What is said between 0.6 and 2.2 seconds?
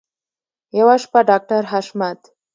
یوه شپه ډاکټر حشمت